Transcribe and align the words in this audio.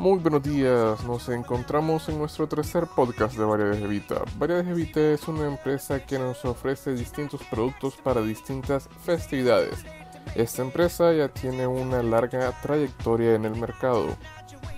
Muy 0.00 0.18
buenos 0.18 0.42
días, 0.42 1.04
nos 1.04 1.28
encontramos 1.28 2.08
en 2.08 2.16
nuestro 2.16 2.48
tercer 2.48 2.86
podcast 2.86 3.36
de 3.36 3.44
Variedades 3.44 3.82
Evita. 3.82 4.22
Variedades 4.38 4.68
Evita 4.68 4.98
es 4.98 5.28
una 5.28 5.46
empresa 5.46 6.06
que 6.06 6.18
nos 6.18 6.42
ofrece 6.46 6.94
distintos 6.94 7.42
productos 7.50 7.96
para 7.96 8.22
distintas 8.22 8.88
festividades. 9.04 9.84
Esta 10.34 10.62
empresa 10.62 11.12
ya 11.12 11.28
tiene 11.28 11.66
una 11.66 12.02
larga 12.02 12.50
trayectoria 12.62 13.34
en 13.34 13.44
el 13.44 13.56
mercado. 13.56 14.06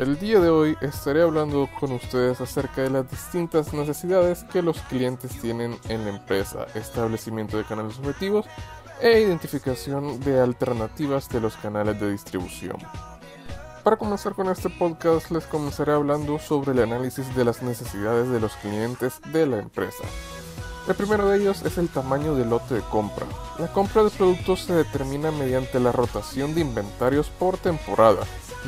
El 0.01 0.19
día 0.19 0.41
de 0.41 0.51
hoy 0.51 0.77
estaré 0.81 1.23
hablando 1.23 1.69
con 1.79 1.93
ustedes 1.93 2.41
acerca 2.41 2.83
de 2.83 2.91
las 2.91 3.09
distintas 3.09 3.73
necesidades 3.73 4.43
que 4.53 4.61
los 4.61 4.81
clientes 4.81 5.41
tienen 5.41 5.79
en 5.89 6.05
la 6.05 6.17
empresa, 6.17 6.67
establecimiento 6.75 7.59
de 7.59 7.65
canales 7.65 7.97
objetivos 8.01 8.47
e 9.01 9.21
identificación 9.21 10.19
de 10.19 10.41
alternativas 10.41 11.29
de 11.29 11.41
los 11.41 11.57
canales 11.59 12.01
de 12.01 12.11
distribución. 12.11 12.79
Para 13.83 13.97
comenzar 13.97 14.35
con 14.35 14.49
este 14.49 14.71
podcast 14.71 15.33
les 15.33 15.45
comenzaré 15.47 15.93
hablando 15.93 16.39
sobre 16.39 16.71
el 16.71 16.79
análisis 16.79 17.35
de 17.35 17.45
las 17.45 17.63
necesidades 17.63 18.29
de 18.29 18.39
los 18.39 18.53
clientes 18.55 19.15
de 19.33 19.45
la 19.45 19.59
empresa. 19.59 20.05
El 20.87 20.95
primero 20.95 21.29
de 21.29 21.39
ellos 21.39 21.63
es 21.63 21.79
el 21.79 21.89
tamaño 21.89 22.37
del 22.37 22.51
lote 22.51 22.75
de 22.75 22.81
compra. 22.83 23.27
La 23.59 23.73
compra 23.73 24.05
de 24.05 24.11
productos 24.11 24.61
se 24.61 24.75
determina 24.75 25.33
mediante 25.33 25.81
la 25.81 25.91
rotación 25.91 26.55
de 26.55 26.61
inventarios 26.61 27.29
por 27.29 27.57
temporada, 27.57 28.21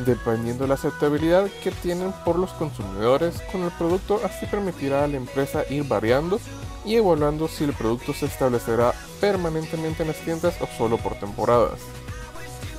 dependiendo 0.04 0.64
de 0.64 0.68
la 0.68 0.74
aceptabilidad 0.74 1.48
que 1.62 1.70
tienen 1.70 2.12
por 2.24 2.36
los 2.36 2.50
consumidores 2.50 3.40
con 3.52 3.62
el 3.62 3.70
producto, 3.70 4.20
así 4.24 4.46
permitirá 4.46 5.04
a 5.04 5.08
la 5.08 5.16
empresa 5.16 5.62
ir 5.70 5.84
variando 5.84 6.40
y 6.84 6.96
evaluando 6.96 7.46
si 7.46 7.62
el 7.62 7.72
producto 7.72 8.14
se 8.14 8.26
establecerá 8.26 8.92
permanentemente 9.20 10.02
en 10.02 10.08
las 10.08 10.18
tiendas 10.18 10.60
o 10.60 10.66
solo 10.76 10.98
por 10.98 11.14
temporadas. 11.14 11.78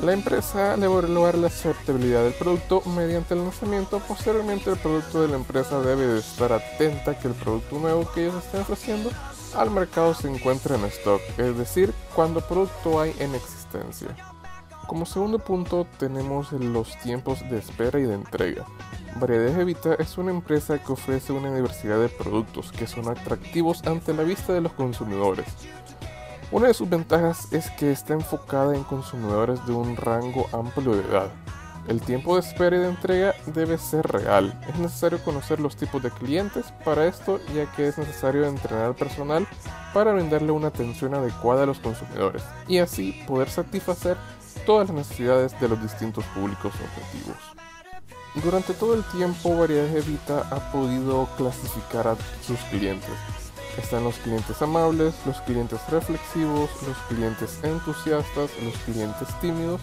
La 0.02 0.12
empresa 0.12 0.76
debe 0.76 0.94
evaluar 0.94 1.38
la 1.38 1.48
aceptabilidad 1.48 2.24
del 2.24 2.34
producto 2.34 2.82
mediante 2.96 3.34
el 3.34 3.42
lanzamiento. 3.42 4.00
Posteriormente, 4.00 4.70
el 4.70 4.78
producto 4.78 5.22
de 5.22 5.30
la 5.30 5.38
empresa 5.38 5.80
debe 5.82 6.06
de 6.06 6.20
estar 6.20 6.52
atenta 6.52 7.18
que 7.18 7.30
el 7.30 7.34
producto 7.34 7.80
nuevo 7.80 8.12
que 8.14 8.26
ellos 8.26 8.44
estén 8.44 8.62
ofreciendo 8.62 9.10
al 9.56 9.72
mercado 9.72 10.14
se 10.14 10.30
encuentre 10.30 10.76
en 10.76 10.84
stock, 10.86 11.22
es 11.38 11.58
decir, 11.58 11.94
cuando 12.14 12.42
producto 12.42 13.00
hay 13.00 13.16
en 13.20 13.34
existencia. 13.36 14.10
Como 14.88 15.06
segundo 15.06 15.40
punto 15.40 15.88
tenemos 15.98 16.52
los 16.52 16.96
tiempos 17.00 17.40
de 17.50 17.58
espera 17.58 18.00
y 18.00 18.04
de 18.04 18.14
entrega. 18.14 18.66
Variedades 19.16 19.58
Evita 19.58 19.96
es 19.96 20.18
una 20.18 20.32
empresa 20.32 20.78
que 20.78 20.92
ofrece 20.92 21.32
una 21.32 21.56
diversidad 21.56 22.00
de 22.00 22.10
productos 22.10 22.72
que 22.72 22.86
son 22.86 23.08
atractivos 23.08 23.82
ante 23.88 24.14
la 24.14 24.24
vista 24.24 24.54
de 24.54 24.62
los 24.62 24.74
consumidores. 24.74 25.48
Una 26.56 26.68
de 26.68 26.74
sus 26.74 26.90
ventajas 26.90 27.52
es 27.52 27.70
que 27.72 27.92
está 27.92 28.14
enfocada 28.14 28.78
en 28.78 28.86
consumidores 28.86 29.60
de 29.66 29.74
un 29.74 29.98
rango 29.98 30.48
amplio 30.54 30.96
de 30.96 31.02
edad. 31.02 31.30
El 31.90 32.00
tiempo 32.00 32.36
de 32.36 32.48
espera 32.48 32.78
y 32.78 32.80
de 32.80 32.88
entrega 32.88 33.36
debe 33.48 33.78
ser 33.78 34.08
real. 34.08 34.58
Es 34.70 34.80
necesario 34.80 35.22
conocer 35.22 35.60
los 35.60 35.76
tipos 35.76 36.02
de 36.02 36.12
clientes 36.12 36.68
para 36.86 37.08
esto, 37.08 37.42
ya 37.54 37.70
que 37.74 37.90
es 37.90 37.98
necesario 37.98 38.46
entrenar 38.46 38.86
al 38.86 38.96
personal 38.96 39.46
para 39.94 40.14
brindarle 40.14 40.54
una 40.54 40.70
atención 40.70 41.14
adecuada 41.14 41.64
a 41.64 41.66
los 41.66 41.80
consumidores 41.80 42.42
y 42.70 42.78
así 42.78 43.22
poder 43.28 43.50
satisfacer 43.50 44.16
todas 44.66 44.88
las 44.88 44.96
necesidades 44.96 45.60
de 45.60 45.68
los 45.68 45.82
distintos 45.82 46.24
públicos 46.28 46.72
objetivos. 46.74 47.38
Durante 48.42 48.74
todo 48.76 48.94
el 48.94 49.04
tiempo, 49.04 49.58
Variedades 49.58 50.08
Evita 50.08 50.48
ha 50.52 50.72
podido 50.72 51.28
clasificar 51.36 52.08
a 52.08 52.16
sus 52.42 52.60
clientes 52.70 53.12
están 53.78 54.04
los 54.04 54.16
clientes 54.16 54.62
amables, 54.62 55.14
los 55.26 55.42
clientes 55.42 55.80
reflexivos, 55.90 56.70
los 56.88 56.98
clientes 57.10 57.60
entusiastas, 57.64 58.50
los 58.64 58.76
clientes 58.86 59.28
tímidos, 59.42 59.82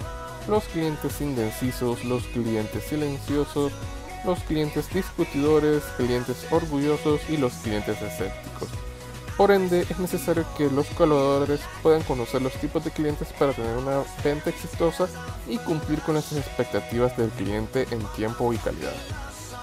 los 0.48 0.64
clientes 0.64 1.20
indecisos, 1.20 2.04
los 2.04 2.22
clientes 2.24 2.84
silenciosos, 2.84 3.72
los 4.24 4.38
clientes 4.40 4.88
discutidores, 4.92 5.82
clientes 5.96 6.46
orgullosos 6.50 7.20
y 7.28 7.36
los 7.36 7.52
clientes 7.54 8.00
escépticos. 8.00 8.68
Por 9.36 9.50
ende, 9.50 9.86
es 9.88 9.98
necesario 9.98 10.44
que 10.56 10.70
los 10.70 10.86
colaboradores 10.88 11.61
puedan 11.83 12.02
conocer 12.02 12.42
los 12.42 12.52
tipos 12.55 12.84
de 12.84 12.90
clientes 12.90 13.28
para 13.38 13.52
tener 13.52 13.77
una 13.77 14.02
venta 14.22 14.50
exitosa 14.50 15.08
y 15.48 15.56
cumplir 15.58 16.00
con 16.02 16.14
las 16.14 16.33
expectativas 16.33 17.17
del 17.17 17.30
cliente 17.30 17.86
en 17.90 18.00
tiempo 18.14 18.52
y 18.52 18.58
calidad. 18.58 18.92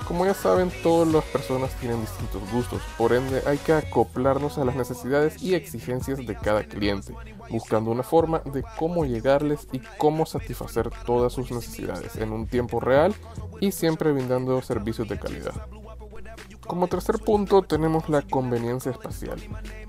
Como 0.09 0.25
ya 0.25 0.33
saben, 0.33 0.71
todas 0.81 1.07
las 1.13 1.23
personas 1.25 1.69
tienen 1.75 2.01
distintos 2.01 2.41
gustos, 2.51 2.81
por 2.97 3.13
ende 3.13 3.43
hay 3.45 3.59
que 3.59 3.73
acoplarnos 3.73 4.57
a 4.57 4.65
las 4.65 4.75
necesidades 4.75 5.39
y 5.43 5.53
exigencias 5.53 6.25
de 6.25 6.35
cada 6.35 6.63
cliente, 6.63 7.13
buscando 7.51 7.91
una 7.91 8.01
forma 8.01 8.39
de 8.39 8.63
cómo 8.75 9.05
llegarles 9.05 9.67
y 9.71 9.77
cómo 9.99 10.25
satisfacer 10.25 10.89
todas 11.05 11.33
sus 11.33 11.51
necesidades 11.51 12.15
en 12.15 12.31
un 12.31 12.47
tiempo 12.47 12.79
real 12.79 13.13
y 13.59 13.71
siempre 13.71 14.11
brindando 14.11 14.59
servicios 14.63 15.07
de 15.07 15.19
calidad. 15.19 15.53
Como 16.65 16.87
tercer 16.87 17.19
punto 17.19 17.61
tenemos 17.61 18.09
la 18.09 18.23
conveniencia 18.23 18.91
espacial. 18.91 19.39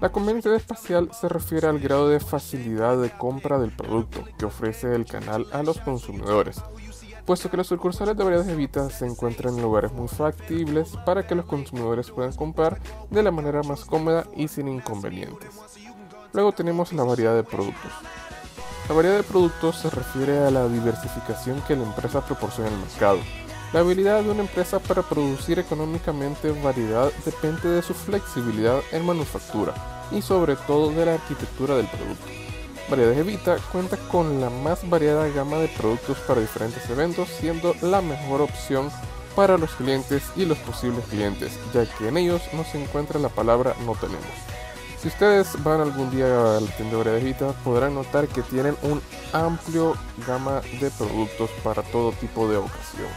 La 0.02 0.10
conveniencia 0.10 0.54
espacial 0.54 1.10
se 1.18 1.30
refiere 1.30 1.66
al 1.66 1.78
grado 1.78 2.10
de 2.10 2.20
facilidad 2.20 3.00
de 3.00 3.10
compra 3.10 3.58
del 3.58 3.70
producto 3.70 4.22
que 4.38 4.44
ofrece 4.44 4.94
el 4.94 5.06
canal 5.06 5.46
a 5.52 5.62
los 5.62 5.78
consumidores, 5.80 6.62
puesto 7.30 7.48
que 7.48 7.58
las 7.58 7.68
sucursales 7.68 8.16
de 8.16 8.24
variedades 8.24 8.52
Evita 8.52 8.90
se 8.90 9.06
encuentran 9.06 9.54
en 9.54 9.62
lugares 9.62 9.92
muy 9.92 10.08
factibles 10.08 10.96
para 11.06 11.24
que 11.24 11.36
los 11.36 11.44
consumidores 11.44 12.10
puedan 12.10 12.32
comprar 12.32 12.80
de 13.08 13.22
la 13.22 13.30
manera 13.30 13.62
más 13.62 13.84
cómoda 13.84 14.26
y 14.34 14.48
sin 14.48 14.66
inconvenientes. 14.66 15.48
Luego 16.32 16.50
tenemos 16.50 16.92
la 16.92 17.04
variedad 17.04 17.36
de 17.36 17.44
productos. 17.44 17.92
La 18.88 18.96
variedad 18.96 19.18
de 19.18 19.22
productos 19.22 19.76
se 19.76 19.90
refiere 19.90 20.40
a 20.40 20.50
la 20.50 20.66
diversificación 20.66 21.62
que 21.68 21.76
la 21.76 21.84
empresa 21.84 22.20
proporciona 22.20 22.68
al 22.68 22.78
mercado. 22.78 23.20
La 23.72 23.78
habilidad 23.78 24.24
de 24.24 24.30
una 24.32 24.40
empresa 24.40 24.80
para 24.80 25.02
producir 25.02 25.60
económicamente 25.60 26.50
variedad 26.50 27.12
depende 27.24 27.68
de 27.68 27.82
su 27.82 27.94
flexibilidad 27.94 28.80
en 28.90 29.06
manufactura 29.06 29.72
y 30.10 30.20
sobre 30.20 30.56
todo 30.56 30.90
de 30.90 31.06
la 31.06 31.14
arquitectura 31.14 31.76
del 31.76 31.86
producto. 31.86 32.26
Variedades 32.88 33.18
Evita 33.18 33.56
cuenta 33.72 33.96
con 33.96 34.40
la 34.40 34.50
más 34.50 34.88
variada 34.88 35.28
gama 35.28 35.58
de 35.58 35.68
productos 35.68 36.18
para 36.20 36.40
diferentes 36.40 36.88
eventos, 36.90 37.28
siendo 37.28 37.74
la 37.82 38.00
mejor 38.00 38.40
opción 38.40 38.90
para 39.36 39.58
los 39.58 39.70
clientes 39.72 40.22
y 40.36 40.44
los 40.44 40.58
posibles 40.58 41.04
clientes, 41.06 41.58
ya 41.72 41.86
que 41.86 42.08
en 42.08 42.16
ellos 42.16 42.42
no 42.52 42.64
se 42.64 42.82
encuentra 42.82 43.20
la 43.20 43.28
palabra 43.28 43.74
no 43.86 43.94
tenemos. 43.94 44.26
Si 45.00 45.08
ustedes 45.08 45.62
van 45.64 45.80
algún 45.80 46.10
día 46.10 46.26
a 46.26 46.60
la 46.60 46.70
tienda 46.76 47.02
de 47.02 47.20
Evita, 47.20 47.52
podrán 47.64 47.94
notar 47.94 48.28
que 48.28 48.42
tienen 48.42 48.76
un 48.82 49.00
amplio 49.32 49.94
gama 50.26 50.60
de 50.78 50.90
productos 50.90 51.48
para 51.64 51.82
todo 51.82 52.12
tipo 52.12 52.48
de 52.48 52.58
ocasión. 52.58 53.08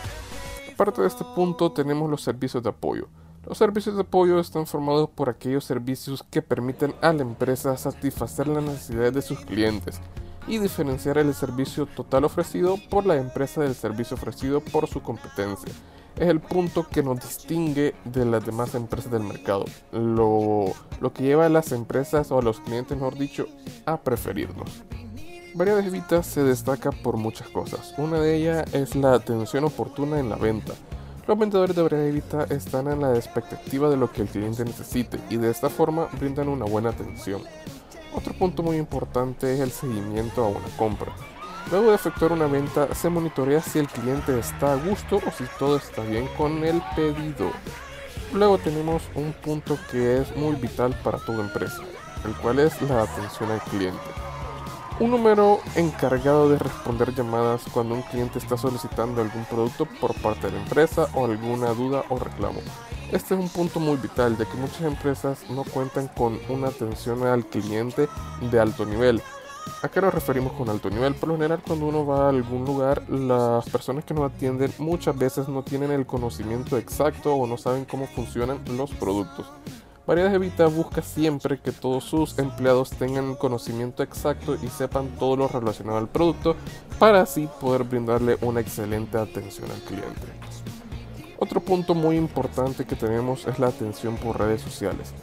Aparte 0.74 1.02
de 1.02 1.08
este 1.08 1.26
punto, 1.36 1.72
tenemos 1.72 2.10
los 2.10 2.22
servicios 2.22 2.64
de 2.64 2.70
apoyo. 2.70 3.10
Los 3.46 3.58
servicios 3.58 3.96
de 3.96 4.04
apoyo 4.04 4.40
están 4.40 4.66
formados 4.66 5.10
por 5.10 5.28
aquellos 5.28 5.66
servicios 5.66 6.24
que 6.32 6.42
permiten 6.42 6.96
a 7.02 7.12
la 7.12 7.24
empresa 7.24 7.76
satisfacer 7.76 8.48
las 8.48 8.64
necesidades 8.64 9.14
de 9.14 9.22
sus 9.22 9.42
clientes 9.42 10.00
y 10.48 10.60
diferenciar 10.60 11.18
el 11.18 11.34
servicio 11.34 11.86
total 11.86 12.24
ofrecido 12.24 12.78
por 12.90 13.06
la 13.06 13.18
empresa 13.18 13.62
del 13.62 13.76
servicio 13.76 14.16
ofrecido 14.16 14.62
por 14.62 14.88
su 14.88 15.02
competencia. 15.02 15.74
Es 16.16 16.30
el 16.30 16.40
punto 16.40 16.88
que 16.88 17.04
nos 17.04 17.20
distingue 17.20 17.96
de 18.06 18.24
las 18.24 18.46
demás 18.46 18.76
empresas 18.76 19.12
del 19.12 19.24
mercado, 19.24 19.66
lo, 19.92 20.74
que 21.14 21.24
lleva 21.24 21.46
a 21.46 21.50
las 21.50 21.74
empresas 21.74 22.32
o 22.32 22.40
a 22.40 22.42
los 22.42 22.62
clientes, 22.62 22.96
mejor 22.96 23.18
dicho, 23.18 23.48
a 23.86 23.98
preferirnos. 23.98 24.84
Vita 25.92 26.24
se 26.24 26.44
destaca 26.44 26.92
por 26.92 27.18
muchas 27.18 27.50
cosas. 27.50 27.94
Una 27.98 28.20
de 28.20 28.38
ellas 28.38 28.74
es 28.74 28.96
la 28.96 29.14
atención 29.14 29.66
oportuna 29.66 30.20
en 30.20 30.30
la 30.30 30.36
venta 30.36 30.74
los 31.28 31.40
vendedores 31.40 31.76
de 31.76 32.10
Evita 32.10 32.46
están 32.50 32.88
en 32.88 33.02
la 33.02 33.16
expectativa 33.16 33.90
de 33.90 33.98
lo 33.98 34.12
que 34.12 34.24
el 34.24 34.28
cliente 34.28 34.66
necesite 34.66 35.20
y 35.30 35.38
de 35.38 35.50
esta 35.50 35.70
forma 35.70 36.08
brindan 36.20 36.50
una 36.50 36.66
buena 36.66 36.90
atención. 36.90 37.42
Otro 38.14 38.34
punto 38.34 38.62
muy 38.62 38.78
importante 38.78 39.54
es 39.54 39.60
el 39.62 39.72
seguimiento 39.72 40.44
a 40.44 40.50
una 40.50 40.78
compra. 40.78 41.14
Luego 41.72 41.90
de 41.90 41.96
efectuar 41.96 42.34
una 42.34 42.48
venta 42.48 42.94
se 42.94 43.10
monitorea 43.10 43.62
si 43.62 43.80
el 43.80 43.88
cliente 43.88 44.38
está 44.38 44.74
a 44.74 44.76
gusto 44.76 45.18
o 45.18 45.32
si 45.32 45.46
todo 45.58 45.78
está 45.78 46.04
bien 46.04 46.28
con 46.38 46.64
el 46.66 46.82
pedido. 46.96 47.52
Luego 48.34 48.58
tenemos 48.58 49.02
un 49.16 49.32
punto 49.32 49.78
que 49.92 50.18
es 50.18 50.36
muy 50.36 50.56
vital 50.56 50.94
para 51.04 51.20
toda 51.20 51.42
empresa, 51.42 51.82
el 52.26 52.34
cual 52.36 52.60
es 52.60 52.82
la 52.82 53.04
atención 53.04 53.50
al 53.50 53.62
cliente. 53.62 54.00
Un 55.00 55.10
número 55.10 55.60
encargado 55.76 56.50
de 56.50 56.60
responder 56.60 57.16
llamadas 57.16 57.64
cuando 57.74 57.96
un 57.96 58.04
cliente 58.04 58.38
está 58.38 58.58
solicitando 58.58 59.22
algún 59.22 59.44
producto 59.46 59.88
por 60.00 60.14
parte 60.22 60.48
de 60.48 60.54
la 60.54 60.60
empresa 60.62 61.08
o 61.16 61.26
alguna 61.26 61.74
duda 61.74 62.04
o 62.10 62.20
reclamo. 62.20 62.60
Este 63.12 63.34
es 63.34 63.40
un 63.40 63.50
punto 63.50 63.80
muy 63.80 63.98
vital 63.98 64.38
ya 64.38 64.46
que 64.46 64.56
muchas 64.56 64.82
empresas 64.82 65.50
no 65.50 65.64
cuentan 65.64 66.08
con 66.10 66.40
una 66.48 66.68
atención 66.68 67.24
al 67.24 67.44
cliente 67.48 68.08
de 68.52 68.60
alto 68.60 68.86
nivel. 68.86 69.22
¿A 69.82 69.90
qué 69.90 70.00
nos 70.00 70.14
referimos 70.14 70.54
con 70.54 70.70
alto 70.70 70.90
nivel? 70.92 71.16
Por 71.16 71.30
lo 71.30 71.36
general 71.36 71.62
cuando 71.66 71.88
uno 71.88 72.06
va 72.06 72.26
a 72.26 72.30
algún 72.30 72.64
lugar, 72.64 73.04
las 73.10 73.68
personas 73.70 74.06
que 74.06 74.14
nos 74.14 74.32
atienden 74.32 74.72
muchas 74.78 75.18
veces 75.18 75.48
no 75.48 75.64
tienen 75.64 75.90
el 75.92 76.06
conocimiento 76.06 76.78
exacto 76.78 77.34
o 77.34 77.48
no 77.48 77.58
saben 77.58 77.86
cómo 77.86 78.06
funcionan 78.08 78.60
los 78.78 78.92
productos. 78.92 79.48
Variedades 80.06 80.36
Evita 80.36 80.68
busca 80.68 81.02
siempre 81.02 81.60
que 81.60 81.72
todos 81.72 82.04
sus 82.04 82.38
empleados 82.38 82.90
tengan 82.90 83.36
conocimiento 83.36 84.04
exacto 84.04 84.58
y 84.62 84.68
sepan 84.68 85.08
todo 85.18 85.38
lo 85.38 85.48
relacionado 85.48 85.98
al 85.98 86.10
producto 86.10 86.58
para 87.00 87.22
así 87.22 87.48
poder 87.62 87.86
brindarle 87.86 88.38
una 88.42 88.60
excelente 88.60 89.18
atención 89.18 89.72
al 89.72 89.80
cliente. 89.84 90.28
Otro 91.40 91.62
punto 91.62 91.96
muy 91.96 92.18
importante 92.18 92.84
que 92.84 92.98
tenemos 92.98 93.48
es 93.48 93.60
la 93.60 93.68
atención 93.68 94.18
por 94.18 94.40
redes 94.40 94.62
sociales. 94.62 95.14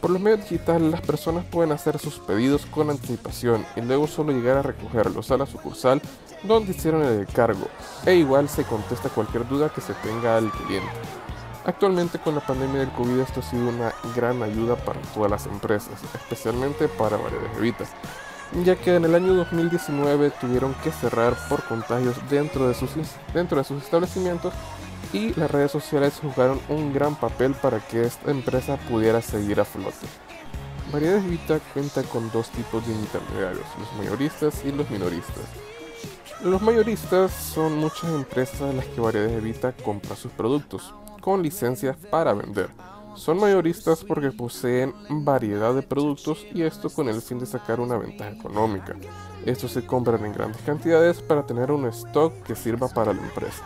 Por 0.00 0.10
los 0.10 0.22
medios 0.22 0.40
digitales 0.40 0.90
las 0.90 1.02
personas 1.02 1.44
pueden 1.44 1.72
hacer 1.72 1.98
sus 1.98 2.18
pedidos 2.18 2.64
con 2.64 2.88
anticipación 2.88 3.66
y 3.76 3.82
luego 3.82 4.06
solo 4.06 4.32
llegar 4.32 4.56
a 4.56 4.62
recogerlos 4.62 5.30
a 5.30 5.36
la 5.36 5.44
sucursal 5.44 6.00
donde 6.44 6.70
hicieron 6.70 7.02
el 7.02 7.26
cargo 7.26 7.66
e 8.06 8.14
igual 8.14 8.48
se 8.48 8.64
contesta 8.64 9.10
cualquier 9.10 9.46
duda 9.46 9.68
que 9.68 9.82
se 9.82 9.92
tenga 9.94 10.38
al 10.38 10.50
cliente. 10.50 11.19
Actualmente 11.64 12.18
con 12.18 12.34
la 12.34 12.40
pandemia 12.40 12.80
del 12.80 12.90
COVID 12.92 13.20
esto 13.20 13.40
ha 13.40 13.42
sido 13.42 13.68
una 13.68 13.92
gran 14.16 14.42
ayuda 14.42 14.76
para 14.76 15.00
todas 15.14 15.30
las 15.30 15.46
empresas, 15.46 16.00
especialmente 16.14 16.88
para 16.88 17.18
variedades 17.18 17.56
evitas, 17.58 17.90
ya 18.64 18.76
que 18.76 18.94
en 18.94 19.04
el 19.04 19.14
año 19.14 19.34
2019 19.34 20.30
tuvieron 20.40 20.74
que 20.82 20.90
cerrar 20.90 21.36
por 21.48 21.62
contagios 21.64 22.16
dentro 22.30 22.66
de 22.66 22.74
sus, 22.74 22.90
dentro 23.34 23.58
de 23.58 23.64
sus 23.64 23.82
establecimientos 23.82 24.54
y 25.12 25.34
las 25.34 25.50
redes 25.50 25.70
sociales 25.70 26.18
jugaron 26.20 26.60
un 26.70 26.94
gran 26.94 27.14
papel 27.14 27.52
para 27.52 27.78
que 27.80 28.02
esta 28.02 28.30
empresa 28.30 28.78
pudiera 28.88 29.20
seguir 29.20 29.60
a 29.60 29.64
flote. 29.66 30.06
Variedades 30.90 31.28
Vita 31.28 31.60
cuenta 31.74 32.02
con 32.04 32.30
dos 32.32 32.48
tipos 32.50 32.86
de 32.86 32.94
intermediarios, 32.94 33.66
los 33.78 33.92
mayoristas 33.98 34.64
y 34.64 34.72
los 34.72 34.88
minoristas. 34.88 35.44
Los 36.42 36.62
mayoristas 36.62 37.32
son 37.32 37.76
muchas 37.76 38.04
empresas 38.04 38.62
a 38.62 38.72
las 38.72 38.86
que 38.86 39.00
Variedades 39.00 39.42
Vita 39.42 39.72
compra 39.84 40.16
sus 40.16 40.32
productos, 40.32 40.94
con 41.20 41.42
licencias 41.42 41.96
para 42.10 42.32
vender. 42.32 42.70
Son 43.14 43.38
mayoristas 43.38 44.04
porque 44.04 44.30
poseen 44.30 44.94
variedad 45.10 45.74
de 45.74 45.82
productos 45.82 46.46
y 46.54 46.62
esto 46.62 46.88
con 46.88 47.08
el 47.08 47.20
fin 47.20 47.38
de 47.38 47.46
sacar 47.46 47.80
una 47.80 47.98
ventaja 47.98 48.30
económica. 48.30 48.96
Estos 49.44 49.72
se 49.72 49.84
compran 49.84 50.24
en 50.24 50.32
grandes 50.32 50.62
cantidades 50.62 51.20
para 51.20 51.44
tener 51.46 51.70
un 51.72 51.86
stock 51.86 52.32
que 52.44 52.54
sirva 52.54 52.88
para 52.88 53.12
la 53.12 53.20
empresa. 53.20 53.64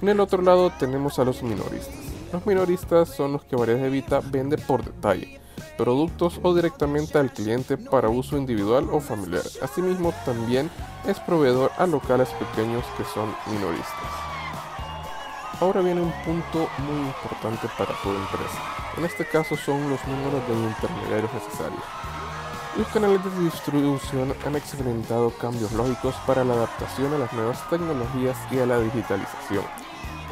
En 0.00 0.08
el 0.08 0.20
otro 0.20 0.42
lado 0.42 0.72
tenemos 0.78 1.18
a 1.18 1.24
los 1.24 1.42
minoristas. 1.42 1.94
Los 2.32 2.46
minoristas 2.46 3.10
son 3.10 3.32
los 3.32 3.44
que 3.44 3.54
Variedades 3.54 3.92
Vita 3.92 4.20
vende 4.20 4.58
por 4.58 4.84
detalle, 4.84 5.40
productos 5.78 6.40
o 6.42 6.54
directamente 6.54 7.16
al 7.18 7.32
cliente 7.32 7.76
para 7.76 8.08
uso 8.08 8.36
individual 8.36 8.88
o 8.90 9.00
familiar. 9.00 9.44
Asimismo, 9.62 10.12
también 10.24 10.68
es 11.06 11.20
proveedor 11.20 11.70
a 11.78 11.86
locales 11.86 12.28
pequeños 12.30 12.84
que 12.96 13.04
son 13.04 13.32
minoristas. 13.52 14.33
Ahora 15.60 15.80
viene 15.80 16.00
un 16.00 16.12
punto 16.24 16.68
muy 16.78 17.06
importante 17.06 17.68
para 17.78 17.94
toda 18.02 18.16
empresa. 18.16 18.58
En 18.96 19.04
este 19.04 19.24
caso 19.24 19.56
son 19.56 19.88
los 19.88 20.04
números 20.06 20.46
de 20.48 20.54
intermediarios 20.54 21.32
necesarios. 21.32 21.82
Los 22.76 22.88
canales 22.88 23.22
de 23.22 23.44
distribución 23.44 24.34
han 24.44 24.56
experimentado 24.56 25.30
cambios 25.30 25.70
lógicos 25.72 26.16
para 26.26 26.44
la 26.44 26.54
adaptación 26.54 27.14
a 27.14 27.18
las 27.18 27.32
nuevas 27.32 27.70
tecnologías 27.70 28.36
y 28.50 28.58
a 28.58 28.66
la 28.66 28.80
digitalización. 28.80 29.64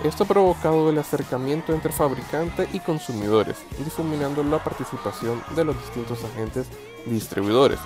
Esto 0.02 0.24
ha 0.24 0.26
provocado 0.26 0.90
el 0.90 0.98
acercamiento 0.98 1.72
entre 1.72 1.92
fabricante 1.92 2.68
y 2.72 2.80
consumidores, 2.80 3.58
difuminando 3.78 4.42
la 4.42 4.62
participación 4.62 5.40
de 5.54 5.64
los 5.64 5.80
distintos 5.80 6.24
agentes 6.24 6.66
distribuidores. 7.06 7.78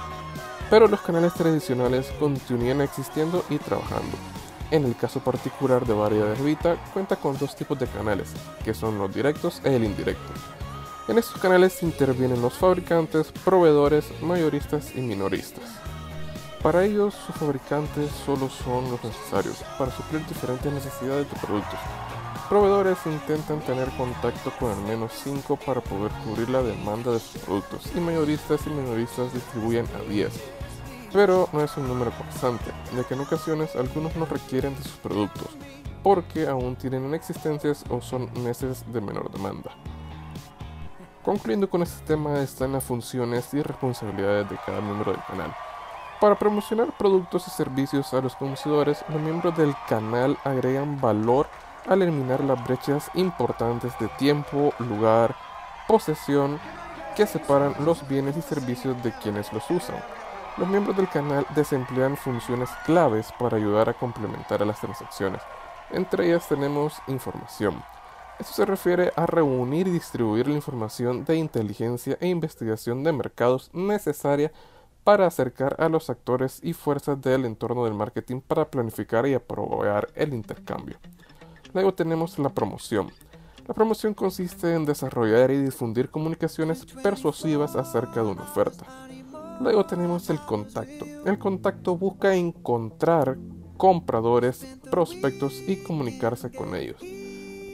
Pero 0.70 0.88
los 0.88 1.02
canales 1.02 1.34
tradicionales 1.34 2.06
continúan 2.18 2.80
existiendo 2.80 3.44
y 3.50 3.58
trabajando. 3.58 4.16
En 4.70 4.84
el 4.84 4.96
caso 4.96 5.20
particular 5.20 5.86
de 5.86 5.94
Variedades 5.94 6.42
Vita, 6.42 6.76
cuenta 6.92 7.16
con 7.16 7.38
dos 7.38 7.54
tipos 7.54 7.78
de 7.78 7.86
canales, 7.86 8.32
que 8.64 8.74
son 8.74 8.98
los 8.98 9.14
directos 9.14 9.60
e 9.64 9.76
el 9.76 9.84
indirecto. 9.84 10.32
En 11.06 11.18
estos 11.18 11.40
canales 11.40 11.84
intervienen 11.84 12.42
los 12.42 12.54
fabricantes, 12.54 13.30
proveedores, 13.44 14.06
mayoristas 14.22 14.96
y 14.96 15.00
minoristas. 15.02 15.62
Para 16.64 16.84
ellos, 16.84 17.14
sus 17.14 17.36
fabricantes 17.36 18.10
solo 18.24 18.48
son 18.48 18.90
los 18.90 19.04
necesarios 19.04 19.62
para 19.78 19.92
suplir 19.92 20.26
diferentes 20.26 20.72
necesidades 20.72 21.30
de 21.30 21.38
productos. 21.46 21.78
Proveedores 22.48 22.98
intentan 23.06 23.60
tener 23.60 23.88
contacto 23.96 24.52
con 24.58 24.72
al 24.72 24.82
menos 24.82 25.12
5 25.22 25.56
para 25.64 25.80
poder 25.80 26.10
cubrir 26.24 26.48
la 26.48 26.62
demanda 26.62 27.12
de 27.12 27.20
sus 27.20 27.40
productos 27.42 27.82
y 27.94 28.00
mayoristas 28.00 28.66
y 28.66 28.70
minoristas 28.70 29.32
distribuyen 29.32 29.86
a 29.94 30.10
10. 30.10 30.55
Pero 31.16 31.48
no 31.50 31.62
es 31.62 31.74
un 31.78 31.88
número 31.88 32.10
constante, 32.10 32.70
ya 32.94 33.02
que 33.02 33.14
en 33.14 33.20
ocasiones 33.20 33.74
algunos 33.74 34.14
no 34.16 34.26
requieren 34.26 34.76
de 34.76 34.82
sus 34.82 34.98
productos, 34.98 35.48
porque 36.02 36.46
aún 36.46 36.76
tienen 36.76 37.06
inexistencias 37.06 37.86
o 37.88 38.02
son 38.02 38.30
meses 38.44 38.84
de 38.92 39.00
menor 39.00 39.30
demanda. 39.30 39.70
Concluyendo 41.24 41.70
con 41.70 41.82
este 41.82 42.04
tema 42.04 42.38
están 42.40 42.72
las 42.72 42.84
funciones 42.84 43.54
y 43.54 43.62
responsabilidades 43.62 44.50
de 44.50 44.58
cada 44.66 44.82
miembro 44.82 45.12
del 45.12 45.24
canal. 45.24 45.56
Para 46.20 46.38
promocionar 46.38 46.94
productos 46.98 47.48
y 47.48 47.50
servicios 47.50 48.12
a 48.12 48.20
los 48.20 48.36
consumidores, 48.36 49.02
los 49.08 49.22
miembros 49.22 49.56
del 49.56 49.74
canal 49.88 50.36
agregan 50.44 51.00
valor 51.00 51.46
al 51.88 52.02
eliminar 52.02 52.44
las 52.44 52.62
brechas 52.62 53.10
importantes 53.14 53.98
de 53.98 54.08
tiempo, 54.18 54.74
lugar, 54.80 55.34
posesión 55.88 56.60
que 57.16 57.26
separan 57.26 57.74
los 57.86 58.06
bienes 58.06 58.36
y 58.36 58.42
servicios 58.42 59.02
de 59.02 59.12
quienes 59.12 59.50
los 59.54 59.70
usan. 59.70 59.96
Los 60.58 60.68
miembros 60.68 60.96
del 60.96 61.08
canal 61.08 61.46
desemplean 61.54 62.16
funciones 62.16 62.70
claves 62.86 63.30
para 63.38 63.58
ayudar 63.58 63.90
a 63.90 63.94
complementar 63.94 64.62
a 64.62 64.64
las 64.64 64.80
transacciones. 64.80 65.42
Entre 65.90 66.26
ellas 66.26 66.48
tenemos 66.48 66.94
información. 67.08 67.82
Esto 68.38 68.54
se 68.54 68.64
refiere 68.64 69.12
a 69.16 69.26
reunir 69.26 69.86
y 69.86 69.90
distribuir 69.90 70.48
la 70.48 70.54
información 70.54 71.26
de 71.26 71.36
inteligencia 71.36 72.16
e 72.20 72.28
investigación 72.28 73.04
de 73.04 73.12
mercados 73.12 73.70
necesaria 73.74 74.50
para 75.04 75.26
acercar 75.26 75.76
a 75.78 75.90
los 75.90 76.08
actores 76.08 76.60
y 76.62 76.72
fuerzas 76.72 77.20
del 77.20 77.44
entorno 77.44 77.84
del 77.84 77.94
marketing 77.94 78.40
para 78.40 78.70
planificar 78.70 79.26
y 79.26 79.34
aprobar 79.34 80.08
el 80.14 80.32
intercambio. 80.32 80.96
Luego 81.74 81.92
tenemos 81.92 82.38
la 82.38 82.48
promoción. 82.48 83.12
La 83.68 83.74
promoción 83.74 84.14
consiste 84.14 84.74
en 84.74 84.86
desarrollar 84.86 85.50
y 85.50 85.60
difundir 85.60 86.08
comunicaciones 86.08 86.86
persuasivas 87.02 87.76
acerca 87.76 88.22
de 88.22 88.30
una 88.30 88.42
oferta. 88.42 89.05
Luego 89.60 89.86
tenemos 89.86 90.28
el 90.30 90.38
contacto. 90.40 91.04
El 91.24 91.38
contacto 91.38 91.96
busca 91.96 92.34
encontrar 92.34 93.38
compradores, 93.76 94.78
prospectos 94.90 95.62
y 95.66 95.76
comunicarse 95.76 96.50
con 96.50 96.74
ellos. 96.74 97.00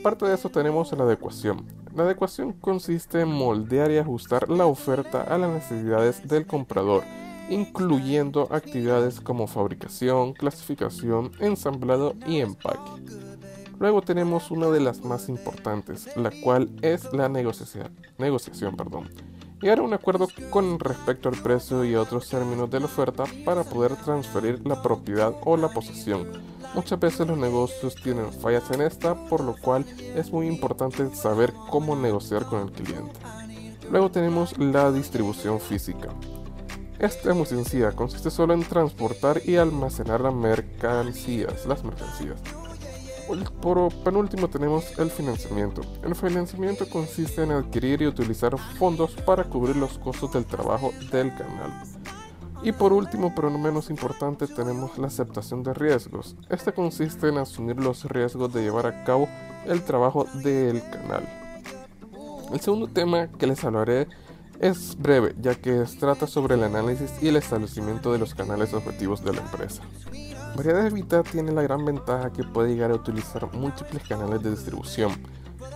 Aparte 0.00 0.26
de 0.26 0.34
eso 0.34 0.48
tenemos 0.48 0.92
la 0.92 1.04
adecuación. 1.04 1.66
La 1.94 2.04
adecuación 2.04 2.52
consiste 2.54 3.20
en 3.20 3.28
moldear 3.28 3.90
y 3.90 3.98
ajustar 3.98 4.48
la 4.48 4.66
oferta 4.66 5.22
a 5.22 5.38
las 5.38 5.50
necesidades 5.50 6.26
del 6.26 6.46
comprador 6.46 7.04
incluyendo 7.52 8.48
actividades 8.50 9.20
como 9.20 9.46
fabricación, 9.46 10.32
clasificación, 10.32 11.32
ensamblado 11.38 12.14
y 12.26 12.40
empaque. 12.40 13.02
Luego 13.78 14.02
tenemos 14.02 14.50
una 14.50 14.68
de 14.68 14.80
las 14.80 15.04
más 15.04 15.28
importantes, 15.28 16.16
la 16.16 16.30
cual 16.42 16.70
es 16.82 17.12
la 17.12 17.28
negociación. 17.28 17.90
negociación 18.18 18.76
perdón. 18.76 19.10
Llegar 19.62 19.78
a 19.78 19.82
un 19.82 19.94
acuerdo 19.94 20.26
con 20.50 20.80
respecto 20.80 21.28
al 21.28 21.36
precio 21.36 21.84
y 21.84 21.94
otros 21.94 22.28
términos 22.28 22.68
de 22.68 22.80
la 22.80 22.86
oferta 22.86 23.22
para 23.44 23.62
poder 23.62 23.94
transferir 23.94 24.60
la 24.66 24.82
propiedad 24.82 25.36
o 25.44 25.56
la 25.56 25.68
posesión. 25.68 26.26
Muchas 26.74 26.98
veces 26.98 27.28
los 27.28 27.38
negocios 27.38 27.94
tienen 27.94 28.32
fallas 28.32 28.68
en 28.72 28.82
esta, 28.82 29.14
por 29.28 29.40
lo 29.40 29.54
cual 29.56 29.86
es 30.16 30.32
muy 30.32 30.48
importante 30.48 31.14
saber 31.14 31.52
cómo 31.70 31.94
negociar 31.94 32.44
con 32.46 32.62
el 32.62 32.72
cliente. 32.72 33.12
Luego 33.88 34.10
tenemos 34.10 34.58
la 34.58 34.90
distribución 34.90 35.60
física. 35.60 36.08
Esta 36.98 37.30
es 37.30 37.36
muy 37.36 37.46
sencilla, 37.46 37.92
consiste 37.92 38.32
solo 38.32 38.54
en 38.54 38.64
transportar 38.64 39.42
y 39.44 39.56
almacenar 39.56 40.22
las 40.22 40.34
mercancías, 40.34 41.66
las 41.66 41.84
mercancías. 41.84 42.40
Por 43.62 43.92
penúltimo 44.02 44.48
tenemos 44.48 44.98
el 44.98 45.10
financiamiento. 45.10 45.80
El 46.04 46.14
financiamiento 46.14 46.88
consiste 46.88 47.42
en 47.42 47.52
adquirir 47.52 48.02
y 48.02 48.06
utilizar 48.06 48.58
fondos 48.78 49.12
para 49.24 49.44
cubrir 49.44 49.76
los 49.76 49.98
costos 49.98 50.32
del 50.32 50.44
trabajo 50.44 50.92
del 51.10 51.34
canal. 51.34 51.70
Y 52.62 52.72
por 52.72 52.92
último, 52.92 53.32
pero 53.34 53.48
no 53.48 53.58
menos 53.58 53.88
importante, 53.88 54.46
tenemos 54.46 54.98
la 54.98 55.06
aceptación 55.06 55.62
de 55.62 55.72
riesgos. 55.72 56.36
Esta 56.50 56.72
consiste 56.72 57.28
en 57.28 57.38
asumir 57.38 57.76
los 57.76 58.04
riesgos 58.04 58.52
de 58.52 58.62
llevar 58.62 58.86
a 58.86 59.02
cabo 59.04 59.28
el 59.64 59.82
trabajo 59.82 60.26
del 60.34 60.82
canal. 60.90 61.26
El 62.52 62.60
segundo 62.60 62.86
tema 62.86 63.28
que 63.28 63.46
les 63.46 63.64
hablaré 63.64 64.08
es 64.62 64.96
breve, 64.96 65.34
ya 65.40 65.56
que 65.56 65.84
trata 65.98 66.28
sobre 66.28 66.54
el 66.54 66.62
análisis 66.62 67.10
y 67.20 67.28
el 67.28 67.36
establecimiento 67.36 68.12
de 68.12 68.18
los 68.18 68.32
canales 68.32 68.72
objetivos 68.72 69.22
de 69.24 69.32
la 69.32 69.40
empresa. 69.40 69.82
Variedades 70.56 70.94
Vita 70.94 71.24
tiene 71.24 71.50
la 71.50 71.62
gran 71.62 71.84
ventaja 71.84 72.32
que 72.32 72.44
puede 72.44 72.68
llegar 72.68 72.92
a 72.92 72.94
utilizar 72.94 73.52
múltiples 73.52 74.04
canales 74.04 74.40
de 74.40 74.52
distribución, 74.52 75.12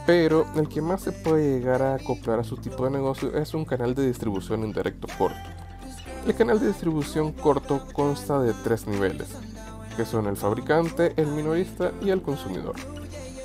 pero 0.07 0.47
el 0.55 0.69
que 0.69 0.81
más 0.81 1.03
se 1.03 1.11
puede 1.11 1.59
llegar 1.59 1.83
a 1.83 1.97
acoplar 1.97 2.39
a 2.39 2.45
su 2.45 2.57
tipo 2.59 2.85
de 2.85 2.93
negocio 2.93 3.37
es 3.37 3.55
un 3.55 3.65
canal 3.65 3.93
de 3.97 4.07
distribución 4.07 4.63
indirecto 4.63 5.09
corto. 5.19 5.37
El 6.25 6.37
canal 6.37 6.61
de 6.61 6.69
distribución 6.69 7.33
corto 7.33 7.85
consta 7.93 8.41
de 8.41 8.55
tres 8.63 8.87
niveles, 8.87 9.29
que 9.97 10.05
son 10.05 10.29
el 10.29 10.37
fabricante, 10.37 11.13
el 11.17 11.27
minorista 11.27 11.91
y 12.01 12.11
el 12.11 12.23
consumidor. 12.23 12.77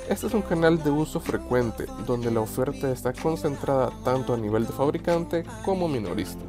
Este 0.08 0.26
es 0.26 0.34
un 0.34 0.42
canal 0.42 0.82
de 0.82 0.90
uso 0.90 1.20
frecuente, 1.20 1.86
donde 2.06 2.30
la 2.30 2.40
oferta 2.40 2.90
está 2.90 3.12
concentrada 3.12 3.90
tanto 4.04 4.34
a 4.34 4.36
nivel 4.36 4.66
de 4.66 4.72
fabricante 4.72 5.44
como 5.64 5.88
minorista. 5.88 6.40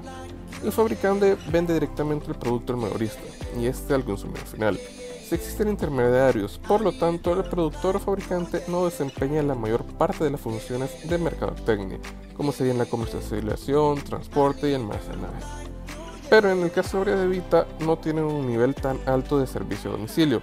El 0.63 0.71
fabricante 0.71 1.37
vende 1.51 1.73
directamente 1.73 2.27
el 2.31 2.35
producto 2.35 2.73
al 2.73 2.79
minorista 2.79 3.21
y 3.59 3.67
este 3.67 3.93
al 3.93 4.03
consumidor 4.03 4.45
final. 4.45 4.79
Si 5.27 5.35
existen 5.35 5.69
intermediarios, 5.69 6.59
por 6.67 6.81
lo 6.81 6.91
tanto, 6.93 7.33
el 7.33 7.43
productor 7.43 7.95
o 7.95 7.99
fabricante 7.99 8.63
no 8.67 8.85
desempeña 8.85 9.43
la 9.43 9.55
mayor 9.55 9.83
parte 9.83 10.23
de 10.23 10.31
las 10.31 10.41
funciones 10.41 11.07
de 11.07 11.17
mercadotecnia, 11.17 11.99
como 12.35 12.51
serían 12.51 12.79
la 12.79 12.85
comercialización, 12.85 14.01
transporte 14.01 14.69
y 14.69 14.73
almacenaje. 14.73 15.43
Pero 16.29 16.51
en 16.51 16.63
el 16.63 16.71
caso 16.71 17.05
de 17.05 17.27
Vita 17.27 17.67
no 17.79 17.97
tienen 17.97 18.23
un 18.23 18.47
nivel 18.47 18.73
tan 18.73 18.99
alto 19.05 19.37
de 19.37 19.45
servicio 19.45 19.91
a 19.91 19.93
domicilio. 19.93 20.41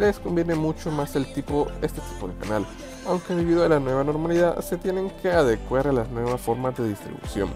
Les 0.00 0.18
conviene 0.18 0.54
mucho 0.54 0.90
más 0.90 1.14
el 1.14 1.30
tipo, 1.30 1.68
este 1.82 2.00
tipo 2.00 2.26
de 2.26 2.34
canal, 2.36 2.64
aunque 3.06 3.34
debido 3.34 3.62
a 3.66 3.68
la 3.68 3.78
nueva 3.78 4.02
normalidad 4.02 4.58
se 4.62 4.78
tienen 4.78 5.10
que 5.20 5.30
adecuar 5.30 5.88
a 5.88 5.92
las 5.92 6.08
nuevas 6.08 6.40
formas 6.40 6.74
de 6.78 6.88
distribución, 6.88 7.50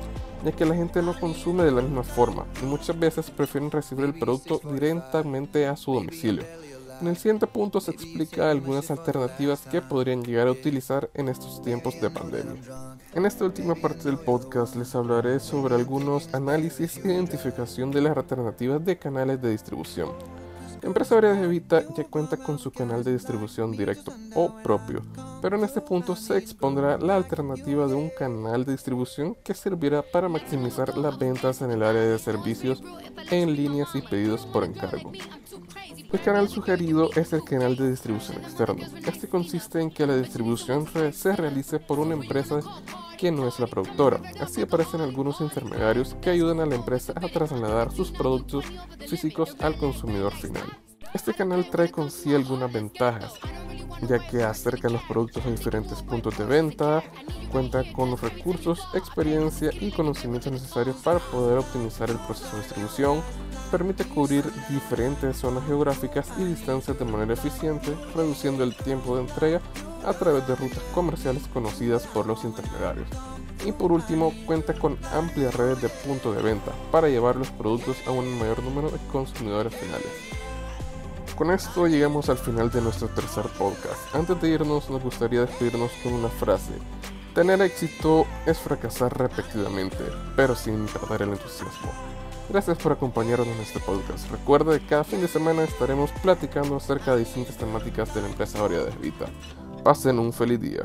ya 0.45 0.53
que 0.53 0.67
la 0.67 0.75
gente 0.75 1.01
no 1.01 1.19
consume 1.19 1.65
de 1.65 1.71
la 1.71 1.81
misma 1.81 2.03
forma 2.03 2.45
y 2.63 2.67
muchas 2.67 2.99
veces 2.99 3.31
prefieren 3.31 3.71
recibir 3.71 4.05
el 4.05 4.19
producto 4.19 4.61
directamente 4.75 5.67
a 5.67 5.75
su 5.75 5.95
domicilio. 5.95 6.45
En 7.01 7.09
el 7.09 7.17
siguiente 7.17 7.47
punto 7.47 7.81
se 7.81 7.93
explica 7.93 8.51
algunas 8.51 8.91
alternativas 8.91 9.63
que 9.63 9.81
podrían 9.81 10.23
llegar 10.23 10.47
a 10.47 10.53
utilizar 10.53 11.09
en 11.15 11.31
estos 11.31 11.63
tiempos 11.63 11.99
de 11.99 12.11
pandemia. 12.11 12.61
En 13.15 13.25
esta 13.25 13.47
última 13.47 13.75
parte 13.75 14.05
del 14.05 14.19
podcast 14.19 14.77
les 14.77 14.95
hablaré 14.95 15.41
sobre 15.41 15.77
algunos 15.77 16.33
análisis 16.35 16.99
e 16.99 17.09
identificación 17.09 17.91
de 17.91 18.03
las 18.03 18.15
alternativas 18.15 18.85
de 18.85 18.99
canales 18.99 19.41
de 19.41 19.51
distribución. 19.51 20.11
Empresa 20.85 21.19
de 21.21 21.47
Vita 21.49 21.83
ya 21.97 22.05
cuenta 22.05 22.37
con 22.37 22.59
su 22.59 22.71
canal 22.71 23.03
de 23.03 23.13
distribución 23.13 23.73
directo 23.73 24.13
o 24.35 24.55
propio, 24.63 25.03
pero 25.41 25.57
en 25.57 25.65
este 25.65 25.81
punto 25.81 26.15
se 26.15 26.37
expondrá 26.37 26.99
la 26.99 27.17
alternativa 27.17 27.87
de 27.87 27.95
un 27.95 28.11
canal 28.11 28.65
de 28.65 28.73
distribución 28.73 29.35
que 29.43 29.55
servirá 29.55 30.03
para 30.03 30.29
maximizar 30.29 30.97
las 30.99 31.19
ventas 31.19 31.63
en 31.63 31.71
el 31.71 31.83
área 31.83 32.03
de 32.03 32.19
servicios 32.19 32.83
en 33.31 33.57
líneas 33.57 33.89
y 33.95 34.03
pedidos 34.03 34.45
por 34.47 34.65
encargo. 34.65 35.13
El 36.15 36.21
canal 36.21 36.49
sugerido 36.49 37.11
es 37.17 37.33
el 37.33 37.43
canal 37.43 37.75
de 37.75 37.91
distribución 37.91 38.37
externo. 38.37 38.87
Este 39.05 39.27
consiste 39.27 39.81
en 39.81 39.91
que 39.91 40.07
la 40.07 40.17
distribución 40.17 40.87
se 41.13 41.35
realice 41.35 41.81
por 41.81 41.99
una 41.99 42.15
empresa 42.15 42.61
que 43.19 43.33
no 43.33 43.49
es 43.49 43.59
la 43.59 43.67
productora. 43.67 44.21
Así 44.41 44.63
aparecen 44.63 45.01
algunos 45.01 45.41
intermediarios 45.41 46.15
que 46.23 46.31
ayudan 46.31 46.61
a 46.61 46.67
la 46.67 46.77
empresa 46.77 47.15
a 47.17 47.27
trasladar 47.27 47.91
sus 47.91 48.13
productos 48.13 48.65
físicos 49.09 49.57
al 49.59 49.77
consumidor 49.77 50.33
final. 50.35 50.63
Este 51.13 51.35
canal 51.35 51.69
trae 51.69 51.91
con 51.91 52.13
sí 52.13 52.33
algunas 52.33 52.73
ventajas, 52.73 53.33
ya 54.09 54.21
que 54.21 54.45
acerca 54.45 54.89
los 54.89 55.03
productos 55.03 55.45
a 55.45 55.51
diferentes 55.51 56.01
puntos 56.03 56.39
de 56.39 56.45
venta, 56.45 57.03
cuenta 57.51 57.83
con 57.93 58.13
los 58.13 58.21
recursos, 58.21 58.87
experiencia 58.95 59.71
y 59.81 59.91
conocimientos 59.91 60.53
necesarios 60.53 60.95
para 61.03 61.19
poder 61.19 61.59
optimizar 61.59 62.09
el 62.09 62.19
proceso 62.19 62.55
de 62.57 62.63
distribución, 62.63 63.21
permite 63.71 64.05
cubrir 64.05 64.45
diferentes 64.69 65.37
zonas 65.37 65.65
geográficas 65.67 66.29
y 66.39 66.45
distancias 66.45 66.99
de 66.99 67.05
manera 67.05 67.35
eficiente, 67.35 67.95
reduciendo 68.15 68.65
el 68.65 68.77
tiempo 68.77 69.17
de 69.17 69.23
entrega 69.23 69.61
a 70.05 70.13
través 70.13 70.47
de 70.47 70.55
rutas 70.55 70.83
comerciales 70.95 71.43
conocidas 71.53 72.07
por 72.07 72.27
los 72.27 72.45
intermediarios. 72.45 73.09
Y 73.65 73.73
por 73.73 73.93
último, 73.93 74.33
cuenta 74.47 74.75
con 74.75 74.99
amplias 75.13 75.55
redes 75.55 75.81
de 75.81 75.89
puntos 75.89 76.37
de 76.37 76.43
venta 76.43 76.73
para 76.91 77.09
llevar 77.09 77.37
los 77.37 77.51
productos 77.51 77.97
a 78.07 78.11
un 78.11 78.39
mayor 78.39 78.63
número 78.63 78.91
de 78.91 78.99
consumidores 79.11 79.75
finales. 79.75 80.11
Con 81.37 81.51
esto 81.51 81.87
llegamos 81.87 82.29
al 82.29 82.39
final 82.39 82.71
de 82.71 82.81
nuestro 82.81 83.09
tercer 83.09 83.47
podcast. 83.59 84.15
Antes 84.15 84.41
de 84.41 84.51
irnos 84.51 84.89
nos 84.89 85.03
gustaría 85.03 85.41
despedirnos 85.41 85.91
con 86.03 86.13
una 86.13 86.29
frase. 86.29 86.75
Tener 87.35 87.61
éxito 87.63 88.27
es 88.47 88.59
fracasar 88.59 89.19
repetidamente, 89.19 90.05
pero 90.37 90.55
sin 90.55 90.87
perder 90.87 91.23
el 91.23 91.31
entusiasmo. 91.31 92.14
Gracias 92.49 92.77
por 92.79 92.93
acompañarnos 92.93 93.49
en 93.49 93.61
este 93.61 93.81
podcast. 93.81 94.31
Recuerda 94.31 94.79
que 94.79 94.87
cada 94.87 95.05
fin 95.05 95.21
de 95.21 95.29
semana 95.29 95.65
estaremos 95.65 96.11
platicando 96.23 96.77
acerca 96.77 97.13
de 97.13 97.21
distintas 97.21 97.57
temáticas 97.57 98.15
de 98.15 98.21
la 98.21 98.29
empresa 98.29 98.69
de 98.69 98.91
Vita. 99.01 99.27
Pasen 99.83 100.19
un 100.19 100.33
feliz 100.33 100.61
día. 100.61 100.83